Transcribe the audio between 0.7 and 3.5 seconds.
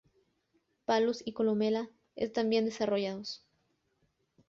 Palus y columela están bien desarrollados.